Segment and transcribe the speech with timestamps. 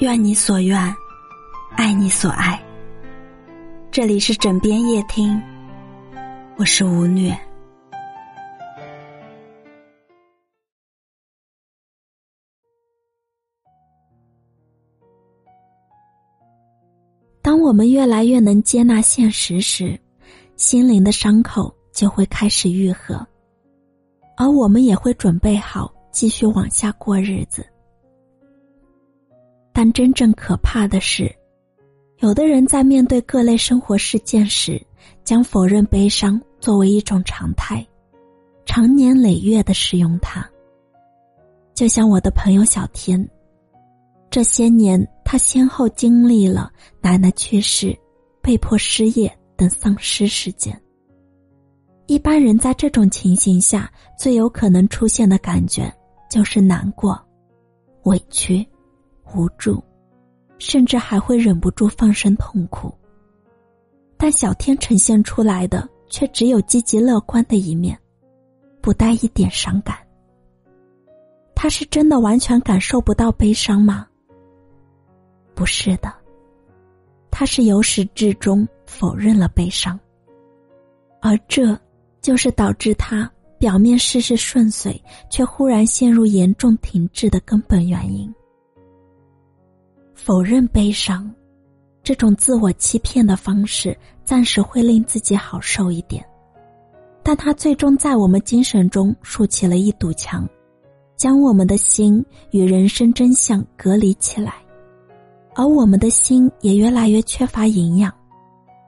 [0.00, 0.96] 愿你所愿，
[1.76, 2.58] 爱你所爱。
[3.90, 5.38] 这里是枕边夜听，
[6.56, 7.38] 我是吴虐。
[17.42, 20.00] 当我们越来越能接纳现实时，
[20.56, 23.14] 心灵的伤口就会开始愈合，
[24.38, 27.66] 而我们也会准备好继续往下过日子。
[29.82, 31.34] 但真正可怕的是，
[32.18, 34.78] 有的人在面对各类生活事件时，
[35.24, 37.82] 将否认悲伤作为一种常态，
[38.66, 40.46] 长年累月的使用它。
[41.72, 43.26] 就像我的朋友小天，
[44.28, 46.70] 这些年他先后经历了
[47.00, 47.98] 奶奶去世、
[48.42, 50.78] 被迫失业等丧失事件。
[52.06, 55.90] 一般人在这种情形下，最有可能出现的感觉
[56.30, 57.18] 就是难过、
[58.02, 58.62] 委屈。
[59.34, 59.82] 无助，
[60.58, 62.92] 甚至还会忍不住放声痛哭。
[64.16, 67.98] 但小天呈现出来的却只有积极乐观的一面，
[68.80, 69.96] 不带一点伤感。
[71.54, 74.06] 他是真的完全感受不到悲伤吗？
[75.54, 76.12] 不是的，
[77.30, 79.98] 他是由始至终否认了悲伤，
[81.20, 81.78] 而这
[82.20, 84.98] 就是导致他表面事事顺遂，
[85.30, 88.34] 却忽然陷入严重停滞的根本原因。
[90.22, 91.34] 否认悲伤，
[92.02, 96.22] 这种自我欺骗的方式，暂时会令自己好受一点，
[97.22, 100.46] 但它最终在我们精神中竖起了一堵墙，
[101.16, 104.56] 将我们的心与人生真相隔离起来，
[105.54, 108.12] 而我们的心也越来越缺乏营养，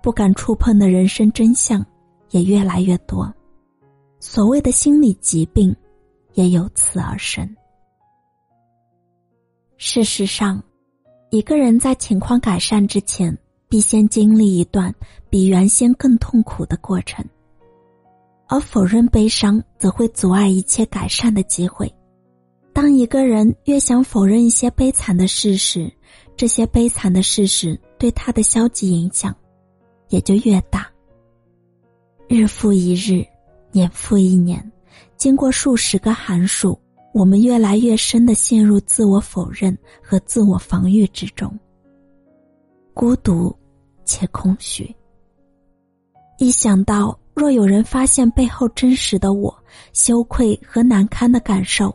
[0.03, 1.85] 不敢触碰的人生真相
[2.29, 3.33] 也越来越多，
[4.21, 5.75] 所谓的心理疾病，
[6.35, 7.49] 也由此而生。
[9.79, 10.63] 事实上。
[11.33, 13.35] 一个人在情况改善之前，
[13.67, 14.95] 必先经历一段
[15.31, 17.25] 比原先更痛苦的过程，
[18.49, 21.91] 而否认悲伤则会阻碍一切改善的机会。
[22.75, 25.91] 当一个人越想否认一些悲惨的事实，
[26.37, 29.35] 这些悲惨的事实对他的消极影响
[30.11, 30.87] 也就越大。
[32.29, 33.25] 日复一日，
[33.71, 34.71] 年复一年，
[35.17, 36.79] 经过数十个寒暑。
[37.13, 41.53] 我们越来越深的陷入自我否认和自我防御之中，
[42.95, 43.55] 孤独
[44.05, 44.95] 且空虚。
[46.39, 49.55] 一想到若有人发现背后真实的我，
[49.93, 51.95] 羞愧和难堪的感受，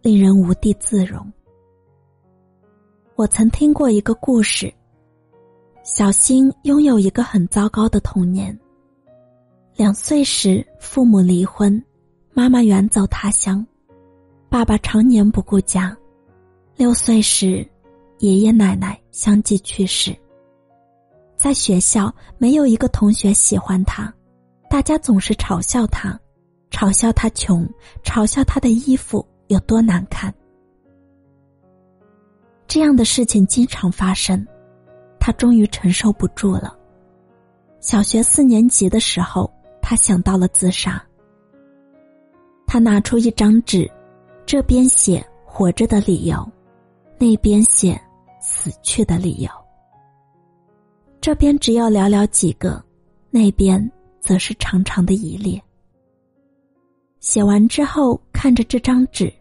[0.00, 1.30] 令人无地自容。
[3.16, 4.72] 我曾听过一个故事：
[5.82, 8.56] 小新拥有一个很糟糕的童年。
[9.74, 11.82] 两岁时，父母离婚，
[12.32, 13.66] 妈妈远走他乡。
[14.52, 15.96] 爸爸常年不顾家，
[16.76, 17.66] 六岁时，
[18.18, 20.14] 爷爷奶奶相继去世。
[21.38, 24.12] 在学校，没有一个同学喜欢他，
[24.68, 26.20] 大家总是嘲笑他，
[26.70, 27.66] 嘲笑他穷，
[28.04, 30.32] 嘲笑他的衣服有多难看。
[32.68, 34.46] 这样的事情经常发生，
[35.18, 36.76] 他终于承受不住了。
[37.80, 41.02] 小学四年级的时候，他想到了自杀。
[42.66, 43.90] 他拿出一张纸。
[44.44, 46.46] 这边写活着的理由，
[47.18, 48.00] 那边写
[48.40, 49.50] 死去的理由。
[51.20, 52.82] 这边只有寥寥几个，
[53.30, 55.62] 那边则是长长的一列。
[57.20, 59.32] 写完之后，看着这张纸，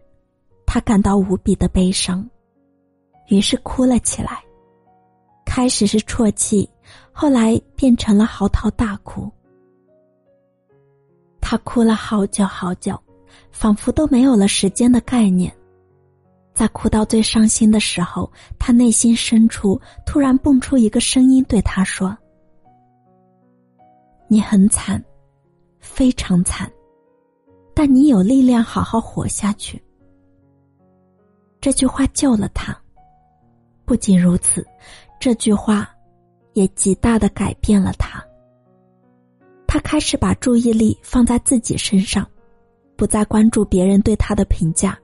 [0.66, 2.29] 他感到无比的悲伤，
[3.28, 4.44] 于是哭了起来。
[5.44, 6.69] 开始是啜泣，
[7.12, 9.29] 后来变成了嚎啕大哭。
[11.41, 12.97] 他哭了好久好久。
[13.52, 15.53] 仿佛都没有了时间的概念，
[16.53, 22.18] 在哭到最伤心的时候，他内心深处突然蹦出一个声音，对他说
[24.28, 25.03] ：“你很惨，
[25.80, 26.72] 非常惨，
[27.74, 29.81] 但你有力量好好活下去。”
[31.62, 32.75] 这句话救了他。
[33.86, 34.66] 不仅如此，
[35.19, 35.89] 这句话
[36.54, 38.24] 也极大的改变了他。
[39.68, 42.25] 他开始把注意力放在自己身上。
[43.01, 44.95] 不再关注别人对他的评价，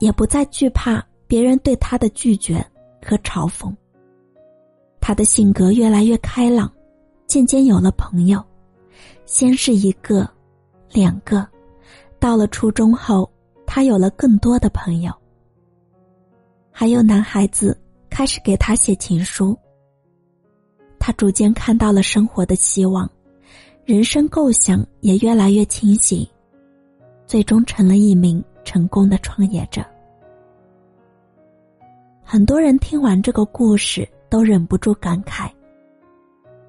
[0.00, 2.54] 也不再惧怕别人对他的拒绝
[3.00, 3.72] 和嘲讽。
[5.00, 6.68] 他的性格越来越开朗，
[7.28, 8.44] 渐渐有了朋友，
[9.24, 10.28] 先是一个，
[10.90, 11.46] 两个，
[12.18, 13.30] 到了初中后，
[13.64, 15.12] 他有了更多的朋友。
[16.72, 17.80] 还有男孩子
[18.10, 19.56] 开始给他写情书。
[20.98, 23.08] 他逐渐看到了生活的希望，
[23.84, 26.28] 人生构想也越来越清晰。
[27.28, 29.84] 最终成了一名成功的创业者。
[32.24, 35.50] 很多人听完这个故事，都忍不住感慨：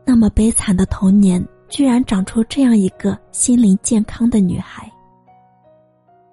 [0.05, 4.91] 那么悲惨的童年，居然长出这样一个心灵健康的女孩，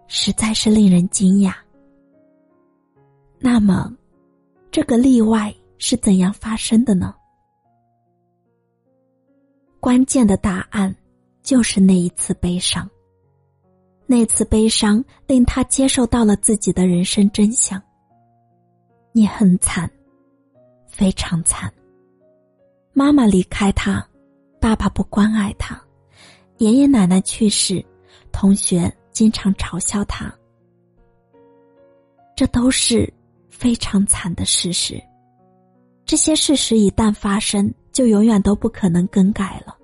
[0.08, 1.54] 实在是令人惊讶。
[3.38, 3.88] 那么，
[4.72, 7.14] 这个例外是怎样发生的呢？
[9.78, 10.92] 关键的答案
[11.44, 12.90] 就是那一次悲伤。
[14.06, 17.82] 那次悲伤令他接受到了自己的人生真相。
[19.12, 19.90] 你很惨，
[20.86, 21.72] 非常惨。
[22.92, 24.06] 妈妈离开他，
[24.60, 25.80] 爸爸不关爱他，
[26.58, 27.84] 爷爷奶奶去世，
[28.30, 30.32] 同学经常嘲笑他。
[32.36, 33.12] 这都是
[33.48, 35.02] 非常惨的事实。
[36.04, 39.76] 这些事实一旦发生，就永远都不可能更改了。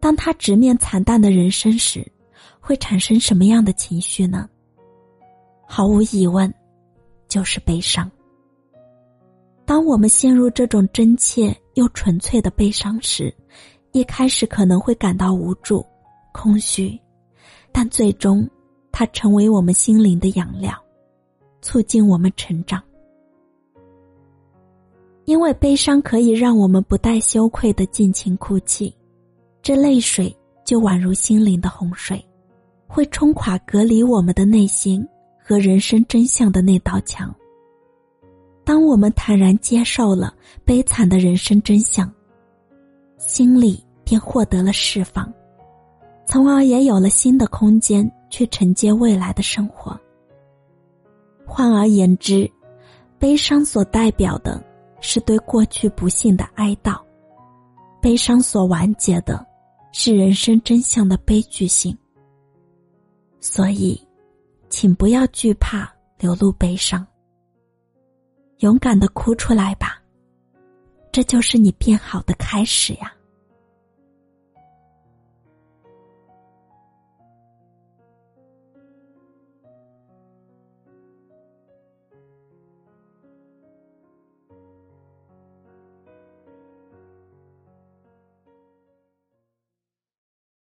[0.00, 2.06] 当他直面惨淡的人生时，
[2.68, 4.46] 会产生什么样的情绪呢？
[5.66, 6.52] 毫无疑问，
[7.26, 8.10] 就是悲伤。
[9.64, 13.34] 当我们陷入这种真切又纯粹的悲伤时，
[13.92, 15.82] 一开始可能会感到无助、
[16.30, 17.00] 空虚，
[17.72, 18.46] 但最终，
[18.92, 20.74] 它成为我们心灵的养料，
[21.62, 22.82] 促进我们成长。
[25.24, 28.94] 因为悲伤可以让我们不带羞愧的尽情哭泣，
[29.62, 30.36] 这泪水
[30.66, 32.22] 就宛如心灵的洪水。
[32.88, 35.06] 会冲垮隔离我们的内心
[35.38, 37.32] 和人生真相的那道墙。
[38.64, 42.10] 当我们坦然接受了悲惨的人生真相，
[43.18, 45.32] 心里便获得了释放，
[46.26, 49.98] 从而也有了新的空间去承接未来的生活。
[51.46, 52.50] 换而言之，
[53.18, 54.62] 悲伤所代表的
[55.00, 56.98] 是对过去不幸的哀悼，
[58.00, 59.46] 悲伤所完结的
[59.92, 61.96] 是人生真相的悲剧性。
[63.40, 64.00] 所以，
[64.68, 67.06] 请不要惧怕流露悲伤，
[68.58, 70.02] 勇敢的哭出来吧，
[71.12, 73.12] 这就是你变好的开始呀。